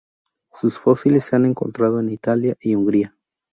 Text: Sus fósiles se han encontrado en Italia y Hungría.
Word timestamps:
Sus 0.51 0.79
fósiles 0.79 1.25
se 1.25 1.35
han 1.35 1.45
encontrado 1.45 1.99
en 1.99 2.09
Italia 2.09 2.57
y 2.59 2.73
Hungría. 2.73 3.15